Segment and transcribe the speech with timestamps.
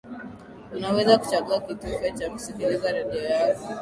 [0.73, 3.69] unaweza kuchagua kitufe cha kusikiliza redio yako